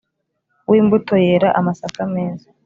[0.69, 2.47] W' imbuto yera amasaka meza